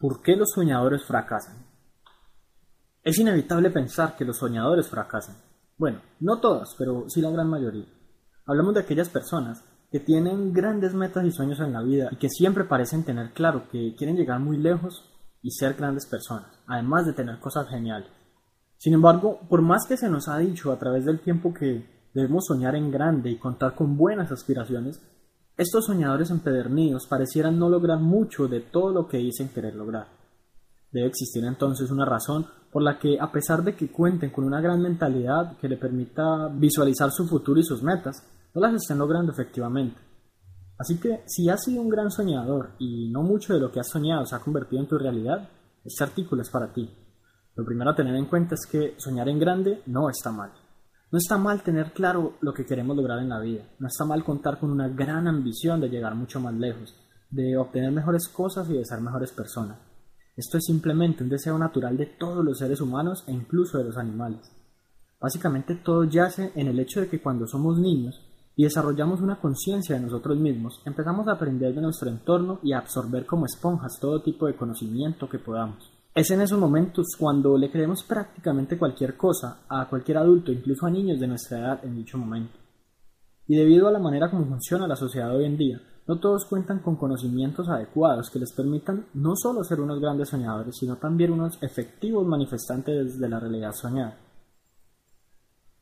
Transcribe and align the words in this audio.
¿Por 0.00 0.22
qué 0.22 0.34
los 0.34 0.52
soñadores 0.54 1.04
fracasan? 1.04 1.58
Es 3.02 3.18
inevitable 3.18 3.68
pensar 3.68 4.16
que 4.16 4.24
los 4.24 4.38
soñadores 4.38 4.88
fracasan. 4.88 5.36
Bueno, 5.76 6.00
no 6.20 6.40
todos, 6.40 6.74
pero 6.78 7.04
sí 7.08 7.20
la 7.20 7.28
gran 7.28 7.50
mayoría. 7.50 7.84
Hablamos 8.46 8.72
de 8.72 8.80
aquellas 8.80 9.10
personas 9.10 9.62
que 9.92 10.00
tienen 10.00 10.54
grandes 10.54 10.94
metas 10.94 11.26
y 11.26 11.30
sueños 11.30 11.60
en 11.60 11.74
la 11.74 11.82
vida 11.82 12.08
y 12.12 12.16
que 12.16 12.30
siempre 12.30 12.64
parecen 12.64 13.04
tener 13.04 13.34
claro 13.34 13.68
que 13.70 13.94
quieren 13.94 14.16
llegar 14.16 14.40
muy 14.40 14.56
lejos 14.56 15.04
y 15.42 15.50
ser 15.50 15.74
grandes 15.74 16.06
personas, 16.06 16.48
además 16.66 17.04
de 17.04 17.12
tener 17.12 17.38
cosas 17.38 17.68
geniales. 17.68 18.08
Sin 18.78 18.94
embargo, 18.94 19.40
por 19.50 19.60
más 19.60 19.84
que 19.86 19.98
se 19.98 20.08
nos 20.08 20.28
ha 20.28 20.38
dicho 20.38 20.72
a 20.72 20.78
través 20.78 21.04
del 21.04 21.20
tiempo 21.20 21.52
que 21.52 22.08
debemos 22.14 22.46
soñar 22.46 22.74
en 22.74 22.90
grande 22.90 23.28
y 23.28 23.38
contar 23.38 23.74
con 23.74 23.98
buenas 23.98 24.32
aspiraciones, 24.32 25.02
estos 25.60 25.84
soñadores 25.84 26.30
empedernidos 26.30 27.06
parecieran 27.06 27.58
no 27.58 27.68
lograr 27.68 27.98
mucho 27.98 28.48
de 28.48 28.60
todo 28.60 28.92
lo 28.92 29.06
que 29.06 29.18
dicen 29.18 29.50
querer 29.50 29.74
lograr. 29.74 30.06
Debe 30.90 31.08
existir 31.08 31.44
entonces 31.44 31.90
una 31.90 32.06
razón 32.06 32.46
por 32.72 32.82
la 32.82 32.98
que, 32.98 33.20
a 33.20 33.30
pesar 33.30 33.62
de 33.62 33.76
que 33.76 33.92
cuenten 33.92 34.30
con 34.30 34.44
una 34.44 34.62
gran 34.62 34.80
mentalidad 34.80 35.58
que 35.58 35.68
le 35.68 35.76
permita 35.76 36.48
visualizar 36.48 37.10
su 37.10 37.28
futuro 37.28 37.60
y 37.60 37.62
sus 37.62 37.82
metas, 37.82 38.26
no 38.54 38.60
las 38.62 38.72
estén 38.72 38.96
logrando 38.96 39.32
efectivamente. 39.32 40.00
Así 40.78 40.98
que, 40.98 41.24
si 41.26 41.50
has 41.50 41.62
sido 41.62 41.82
un 41.82 41.90
gran 41.90 42.10
soñador 42.10 42.70
y 42.78 43.10
no 43.10 43.20
mucho 43.20 43.52
de 43.52 43.60
lo 43.60 43.70
que 43.70 43.80
has 43.80 43.90
soñado 43.90 44.24
se 44.24 44.36
ha 44.36 44.40
convertido 44.40 44.80
en 44.80 44.88
tu 44.88 44.96
realidad, 44.96 45.46
este 45.84 46.04
artículo 46.04 46.40
es 46.40 46.48
para 46.48 46.72
ti. 46.72 46.90
Lo 47.54 47.66
primero 47.66 47.90
a 47.90 47.94
tener 47.94 48.14
en 48.16 48.24
cuenta 48.24 48.54
es 48.54 48.66
que 48.66 48.94
soñar 48.96 49.28
en 49.28 49.38
grande 49.38 49.82
no 49.84 50.08
está 50.08 50.32
mal. 50.32 50.52
No 51.12 51.18
está 51.18 51.38
mal 51.38 51.62
tener 51.62 51.92
claro 51.92 52.34
lo 52.40 52.54
que 52.54 52.64
queremos 52.64 52.96
lograr 52.96 53.18
en 53.18 53.30
la 53.30 53.40
vida. 53.40 53.64
No 53.80 53.88
está 53.88 54.04
mal 54.04 54.22
contar 54.22 54.60
con 54.60 54.70
una 54.70 54.88
gran 54.88 55.26
ambición 55.26 55.80
de 55.80 55.88
llegar 55.88 56.14
mucho 56.14 56.38
más 56.38 56.54
lejos, 56.54 56.94
de 57.30 57.56
obtener 57.56 57.90
mejores 57.90 58.28
cosas 58.28 58.70
y 58.70 58.74
de 58.74 58.84
ser 58.84 59.00
mejores 59.00 59.32
personas. 59.32 59.78
Esto 60.36 60.58
es 60.58 60.64
simplemente 60.64 61.24
un 61.24 61.28
deseo 61.28 61.58
natural 61.58 61.96
de 61.96 62.06
todos 62.06 62.44
los 62.44 62.58
seres 62.58 62.80
humanos 62.80 63.24
e 63.26 63.32
incluso 63.32 63.78
de 63.78 63.84
los 63.84 63.96
animales. 63.96 64.52
Básicamente 65.20 65.74
todo 65.74 66.04
yace 66.04 66.52
en 66.54 66.68
el 66.68 66.78
hecho 66.78 67.00
de 67.00 67.08
que 67.08 67.20
cuando 67.20 67.48
somos 67.48 67.76
niños 67.78 68.24
y 68.54 68.62
desarrollamos 68.62 69.20
una 69.20 69.40
conciencia 69.40 69.96
de 69.96 70.02
nosotros 70.02 70.38
mismos, 70.38 70.80
empezamos 70.86 71.26
a 71.26 71.32
aprender 71.32 71.74
de 71.74 71.82
nuestro 71.82 72.08
entorno 72.08 72.60
y 72.62 72.72
a 72.72 72.78
absorber 72.78 73.26
como 73.26 73.46
esponjas 73.46 73.98
todo 74.00 74.22
tipo 74.22 74.46
de 74.46 74.54
conocimiento 74.54 75.28
que 75.28 75.40
podamos. 75.40 75.90
Es 76.12 76.28
en 76.32 76.40
esos 76.40 76.58
momentos 76.58 77.06
cuando 77.16 77.56
le 77.56 77.70
creemos 77.70 78.02
prácticamente 78.02 78.76
cualquier 78.76 79.16
cosa 79.16 79.60
a 79.68 79.88
cualquier 79.88 80.18
adulto, 80.18 80.50
incluso 80.50 80.84
a 80.86 80.90
niños 80.90 81.20
de 81.20 81.28
nuestra 81.28 81.58
edad 81.58 81.84
en 81.84 81.94
dicho 81.94 82.18
momento. 82.18 82.58
Y 83.46 83.54
debido 83.54 83.86
a 83.86 83.92
la 83.92 84.00
manera 84.00 84.28
como 84.28 84.44
funciona 84.44 84.88
la 84.88 84.96
sociedad 84.96 85.32
hoy 85.32 85.44
en 85.44 85.56
día, 85.56 85.80
no 86.08 86.18
todos 86.18 86.46
cuentan 86.46 86.80
con 86.80 86.96
conocimientos 86.96 87.68
adecuados 87.68 88.28
que 88.28 88.40
les 88.40 88.52
permitan 88.52 89.06
no 89.14 89.36
solo 89.36 89.62
ser 89.62 89.80
unos 89.80 90.00
grandes 90.00 90.30
soñadores, 90.30 90.76
sino 90.76 90.96
también 90.96 91.30
unos 91.30 91.62
efectivos 91.62 92.26
manifestantes 92.26 93.20
de 93.20 93.28
la 93.28 93.38
realidad 93.38 93.72
soñada. 93.72 94.18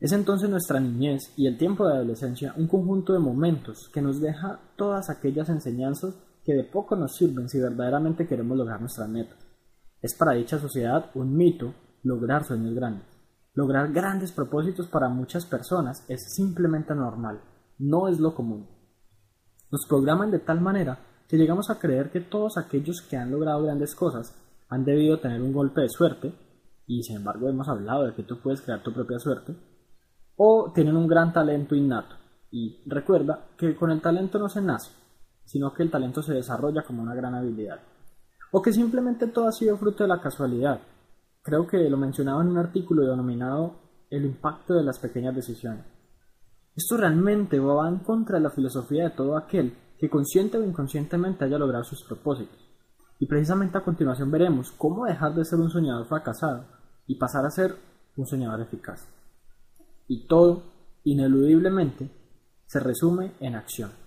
Es 0.00 0.12
entonces 0.12 0.48
nuestra 0.48 0.80
niñez 0.80 1.34
y 1.36 1.46
el 1.46 1.58
tiempo 1.58 1.86
de 1.86 1.96
adolescencia 1.96 2.54
un 2.56 2.66
conjunto 2.66 3.12
de 3.12 3.18
momentos 3.18 3.90
que 3.92 4.00
nos 4.00 4.22
deja 4.22 4.58
todas 4.76 5.10
aquellas 5.10 5.50
enseñanzas 5.50 6.14
que 6.42 6.54
de 6.54 6.64
poco 6.64 6.96
nos 6.96 7.14
sirven 7.14 7.50
si 7.50 7.60
verdaderamente 7.60 8.26
queremos 8.26 8.56
lograr 8.56 8.80
nuestras 8.80 9.08
metas. 9.10 9.43
Es 10.04 10.14
para 10.14 10.32
dicha 10.32 10.58
sociedad 10.58 11.10
un 11.14 11.34
mito 11.34 11.72
lograr 12.02 12.44
sueños 12.44 12.74
grandes. 12.74 13.06
Lograr 13.54 13.90
grandes 13.90 14.32
propósitos 14.32 14.86
para 14.86 15.08
muchas 15.08 15.46
personas 15.46 16.04
es 16.10 16.34
simplemente 16.34 16.94
normal, 16.94 17.40
no 17.78 18.08
es 18.08 18.20
lo 18.20 18.34
común. 18.34 18.68
Nos 19.70 19.86
programan 19.88 20.30
de 20.30 20.40
tal 20.40 20.60
manera 20.60 20.98
que 21.26 21.38
llegamos 21.38 21.70
a 21.70 21.78
creer 21.78 22.10
que 22.10 22.20
todos 22.20 22.58
aquellos 22.58 23.00
que 23.00 23.16
han 23.16 23.30
logrado 23.30 23.62
grandes 23.62 23.94
cosas 23.94 24.36
han 24.68 24.84
debido 24.84 25.20
tener 25.20 25.40
un 25.40 25.54
golpe 25.54 25.80
de 25.80 25.88
suerte, 25.88 26.34
y 26.86 27.02
sin 27.02 27.16
embargo 27.16 27.48
hemos 27.48 27.70
hablado 27.70 28.04
de 28.04 28.12
que 28.12 28.24
tú 28.24 28.40
puedes 28.42 28.60
crear 28.60 28.82
tu 28.82 28.92
propia 28.92 29.18
suerte, 29.18 29.56
o 30.36 30.70
tienen 30.74 30.98
un 30.98 31.08
gran 31.08 31.32
talento 31.32 31.74
innato. 31.74 32.14
Y 32.50 32.82
recuerda 32.84 33.46
que 33.56 33.74
con 33.74 33.90
el 33.90 34.02
talento 34.02 34.38
no 34.38 34.50
se 34.50 34.60
nace, 34.60 34.92
sino 35.46 35.72
que 35.72 35.82
el 35.82 35.90
talento 35.90 36.22
se 36.22 36.34
desarrolla 36.34 36.82
como 36.82 37.00
una 37.00 37.14
gran 37.14 37.34
habilidad. 37.34 37.80
O 38.56 38.62
que 38.62 38.72
simplemente 38.72 39.26
todo 39.26 39.48
ha 39.48 39.52
sido 39.52 39.76
fruto 39.76 40.04
de 40.04 40.08
la 40.08 40.20
casualidad. 40.20 40.78
Creo 41.42 41.66
que 41.66 41.90
lo 41.90 41.96
mencionaba 41.96 42.40
en 42.40 42.50
un 42.50 42.58
artículo 42.58 43.02
denominado 43.02 43.80
El 44.10 44.24
impacto 44.24 44.74
de 44.74 44.84
las 44.84 45.00
pequeñas 45.00 45.34
decisiones. 45.34 45.84
Esto 46.76 46.96
realmente 46.96 47.58
va 47.58 47.88
en 47.88 47.98
contra 47.98 48.36
de 48.36 48.44
la 48.44 48.50
filosofía 48.50 49.04
de 49.04 49.10
todo 49.10 49.36
aquel 49.36 49.76
que 49.98 50.08
consciente 50.08 50.56
o 50.56 50.62
inconscientemente 50.62 51.44
haya 51.44 51.58
logrado 51.58 51.82
sus 51.82 52.04
propósitos. 52.04 52.60
Y 53.18 53.26
precisamente 53.26 53.78
a 53.78 53.84
continuación 53.84 54.30
veremos 54.30 54.70
cómo 54.70 55.06
dejar 55.06 55.34
de 55.34 55.44
ser 55.44 55.58
un 55.58 55.70
soñador 55.70 56.06
fracasado 56.06 56.66
y 57.08 57.16
pasar 57.16 57.44
a 57.44 57.50
ser 57.50 57.74
un 58.16 58.26
soñador 58.26 58.60
eficaz 58.60 59.08
y 60.06 60.26
todo, 60.26 60.62
ineludiblemente, 61.04 62.10
se 62.66 62.78
resume 62.78 63.32
en 63.40 63.54
acción. 63.56 64.03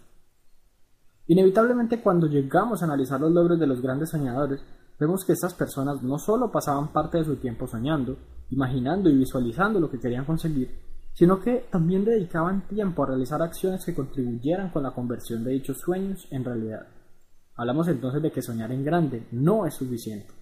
Inevitablemente 1.27 2.01
cuando 2.01 2.27
llegamos 2.27 2.81
a 2.81 2.85
analizar 2.85 3.19
los 3.19 3.31
logros 3.31 3.59
de 3.59 3.67
los 3.67 3.81
grandes 3.81 4.09
soñadores, 4.09 4.61
vemos 4.97 5.25
que 5.25 5.33
estas 5.33 5.53
personas 5.53 6.01
no 6.01 6.17
solo 6.17 6.51
pasaban 6.51 6.93
parte 6.93 7.17
de 7.17 7.25
su 7.25 7.35
tiempo 7.35 7.67
soñando, 7.67 8.17
imaginando 8.49 9.09
y 9.09 9.17
visualizando 9.17 9.79
lo 9.79 9.91
que 9.91 9.99
querían 9.99 10.25
conseguir, 10.25 10.71
sino 11.13 11.39
que 11.39 11.67
también 11.69 12.05
dedicaban 12.05 12.67
tiempo 12.67 13.03
a 13.03 13.07
realizar 13.07 13.41
acciones 13.41 13.83
que 13.83 13.93
contribuyeran 13.93 14.69
con 14.69 14.83
la 14.83 14.91
conversión 14.91 15.43
de 15.43 15.51
dichos 15.51 15.79
sueños 15.79 16.27
en 16.31 16.45
realidad. 16.45 16.87
Hablamos 17.55 17.87
entonces 17.87 18.21
de 18.21 18.31
que 18.31 18.41
soñar 18.41 18.71
en 18.71 18.85
grande 18.85 19.27
no 19.31 19.65
es 19.65 19.73
suficiente. 19.73 20.33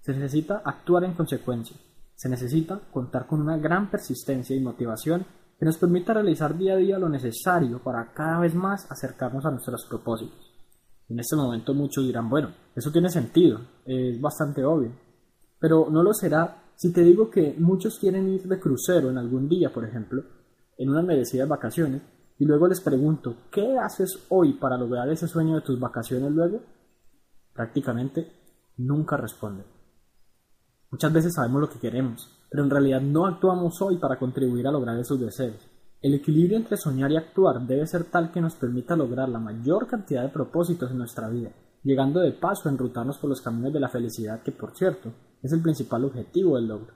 Se 0.00 0.12
necesita 0.12 0.62
actuar 0.64 1.04
en 1.04 1.12
consecuencia, 1.12 1.76
se 2.14 2.28
necesita 2.28 2.80
contar 2.90 3.26
con 3.26 3.40
una 3.40 3.56
gran 3.58 3.90
persistencia 3.90 4.56
y 4.56 4.60
motivación 4.60 5.26
que 5.58 5.64
nos 5.64 5.78
permita 5.78 6.14
realizar 6.14 6.56
día 6.56 6.74
a 6.74 6.76
día 6.76 6.98
lo 6.98 7.08
necesario 7.08 7.82
para 7.82 8.12
cada 8.12 8.40
vez 8.40 8.54
más 8.54 8.90
acercarnos 8.90 9.44
a 9.46 9.50
nuestros 9.50 9.86
propósitos. 9.86 10.52
En 11.08 11.20
este 11.20 11.36
momento 11.36 11.74
muchos 11.74 12.04
dirán, 12.04 12.28
bueno, 12.28 12.54
eso 12.74 12.90
tiene 12.90 13.08
sentido, 13.08 13.60
es 13.84 14.20
bastante 14.20 14.64
obvio, 14.64 14.92
pero 15.58 15.88
no 15.90 16.02
lo 16.02 16.12
será 16.12 16.62
si 16.76 16.92
te 16.92 17.02
digo 17.02 17.30
que 17.30 17.54
muchos 17.58 17.98
quieren 17.98 18.28
ir 18.28 18.42
de 18.42 18.58
crucero 18.58 19.10
en 19.10 19.18
algún 19.18 19.48
día, 19.48 19.72
por 19.72 19.84
ejemplo, 19.84 20.22
en 20.76 20.90
unas 20.90 21.04
merecidas 21.04 21.48
vacaciones, 21.48 22.02
y 22.38 22.44
luego 22.44 22.66
les 22.66 22.80
pregunto, 22.80 23.36
¿qué 23.52 23.78
haces 23.78 24.26
hoy 24.28 24.54
para 24.54 24.76
lograr 24.76 25.08
ese 25.08 25.28
sueño 25.28 25.54
de 25.54 25.60
tus 25.60 25.78
vacaciones 25.78 26.32
luego? 26.32 26.62
Prácticamente 27.52 28.32
nunca 28.78 29.16
responden. 29.16 29.66
Muchas 30.90 31.12
veces 31.12 31.34
sabemos 31.34 31.60
lo 31.60 31.70
que 31.70 31.78
queremos, 31.78 32.28
pero 32.54 32.62
en 32.62 32.70
realidad 32.70 33.00
no 33.00 33.26
actuamos 33.26 33.82
hoy 33.82 33.96
para 33.96 34.16
contribuir 34.16 34.68
a 34.68 34.70
lograr 34.70 34.96
esos 34.96 35.18
deseos. 35.18 35.68
El 36.00 36.14
equilibrio 36.14 36.56
entre 36.56 36.76
soñar 36.76 37.10
y 37.10 37.16
actuar 37.16 37.60
debe 37.66 37.84
ser 37.84 38.04
tal 38.04 38.30
que 38.30 38.40
nos 38.40 38.54
permita 38.54 38.94
lograr 38.94 39.28
la 39.28 39.40
mayor 39.40 39.88
cantidad 39.88 40.22
de 40.22 40.28
propósitos 40.28 40.88
en 40.92 40.98
nuestra 40.98 41.28
vida, 41.28 41.50
llegando 41.82 42.20
de 42.20 42.30
paso 42.30 42.68
a 42.68 42.70
enrutarnos 42.70 43.18
por 43.18 43.28
los 43.28 43.40
caminos 43.40 43.72
de 43.72 43.80
la 43.80 43.88
felicidad 43.88 44.40
que, 44.40 44.52
por 44.52 44.72
cierto, 44.76 45.12
es 45.42 45.52
el 45.52 45.62
principal 45.62 46.04
objetivo 46.04 46.54
del 46.54 46.68
logro. 46.68 46.94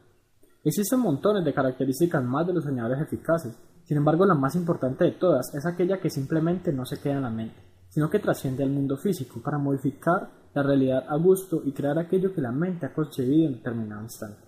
Existen 0.63 1.01
montones 1.01 1.45
de 1.45 1.53
características 1.53 2.23
más 2.23 2.47
de 2.47 2.53
los 2.53 2.63
soñadores 2.63 3.01
eficaces, 3.01 3.59
sin 3.83 3.97
embargo 3.97 4.27
la 4.27 4.35
más 4.35 4.55
importante 4.55 5.07
de 5.07 5.13
todas 5.19 5.53
es 5.57 5.67
aquella 5.67 5.99
que 5.99 6.09
simplemente 6.09 6.73
no 6.73 6.87
se 6.87 7.01
queda 7.01 7.15
en 7.15 7.23
la 7.23 7.31
mente, 7.31 7.61
sino 7.89 8.09
que 8.09 8.21
trasciende 8.21 8.63
al 8.63 8.71
mundo 8.71 8.97
físico 8.97 9.43
para 9.43 9.59
modificar 9.59 10.31
la 10.55 10.63
realidad 10.63 11.05
a 11.09 11.17
gusto 11.17 11.63
y 11.65 11.73
crear 11.73 11.99
aquello 11.99 12.33
que 12.33 12.43
la 12.43 12.53
mente 12.53 12.87
ha 12.87 12.95
concebido 12.95 13.49
en 13.49 13.55
determinado 13.55 14.03
instante. 14.03 14.48